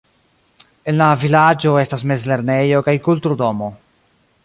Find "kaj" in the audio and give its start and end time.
2.89-2.97